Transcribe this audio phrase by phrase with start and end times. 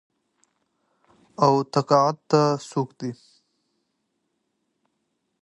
[1.43, 3.11] او تقاعد ته سوق دي